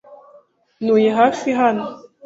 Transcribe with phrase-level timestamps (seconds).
[0.83, 1.83] Ntuye hafi hano.